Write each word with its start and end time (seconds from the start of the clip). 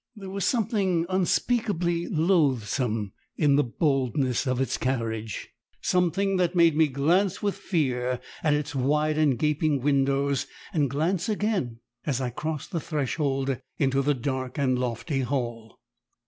There 0.15 0.31
was 0.31 0.45
something 0.45 1.05
unspeakably 1.09 2.07
loathsome 2.07 3.11
in 3.37 3.55
the 3.55 3.63
boldness 3.63 4.47
of 4.47 4.59
its 4.59 4.75
carriage 4.79 5.49
something 5.79 6.37
that 6.37 6.55
made 6.55 6.75
me 6.75 6.87
glance 6.87 7.43
with 7.43 7.53
fear 7.55 8.19
at 8.41 8.55
its 8.55 8.73
wide 8.73 9.19
and 9.19 9.37
gaping 9.37 9.79
windows 9.79 10.47
and 10.73 10.89
glance 10.89 11.29
again 11.29 11.81
as 12.03 12.19
I 12.19 12.31
crossed 12.31 12.71
the 12.71 12.79
threshold 12.79 13.61
into 13.77 14.01
the 14.01 14.15
dark 14.15 14.57
and 14.57 14.79
lofty 14.79 15.19
hall. 15.19 15.79